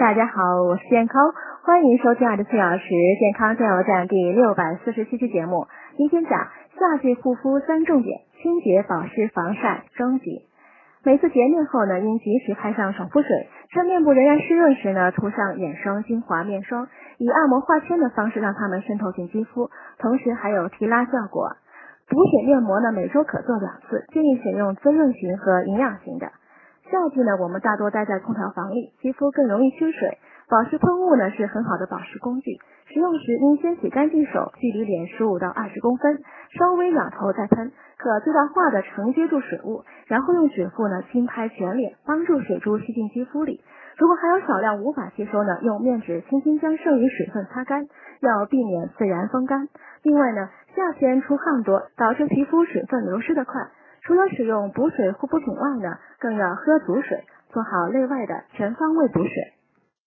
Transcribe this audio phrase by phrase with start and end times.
[0.00, 1.30] 大家好，我是健康，
[1.62, 2.88] 欢迎收听二十四小时
[3.20, 5.66] 健康加油站第六百四十七期节目。
[5.94, 9.84] 今天讲夏季护肤三重点：清洁、保湿、防晒。
[9.92, 10.48] 升级。
[11.04, 13.28] 每次洁面后呢，应及时拍上爽肤水，
[13.74, 16.88] 趁面部仍然湿润时呢，涂上眼霜精华面霜，
[17.18, 21.56] 以按摩画圈的方式让它们渗透进肌肤，同时还有提拉效果。
[22.08, 26.32] 补水面膜呢，每周可做两次，建议选用滋润型和营养型的。
[26.90, 30.18] 夏季呢，我们大多待在空调房里，肌肤更容易缺水。
[30.48, 32.58] 保湿喷雾呢是很好的保湿工具，
[32.88, 36.18] 使用时应先洗干净手，距离脸十五到二十公分，
[36.58, 43.62] 稍微仰头再喷，可最大化的承接住水雾，然后用指腹呢轻拍全脸，帮助水珠吸进肌肤里。
[43.96, 47.86] 如果还有少量无法吸收呢，用面纸轻轻将剩余水分擦干，
[48.18, 49.68] 要避免自然风干。
[50.02, 53.68] 另外呢，夏天出汗多，导致皮肤水分流失的快。
[54.10, 59.30] 除了使用补水护肤品外呢，更要喝足水，做好内外的全方位补水。